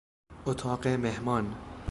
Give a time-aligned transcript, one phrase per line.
[0.45, 1.55] اتاق مهمان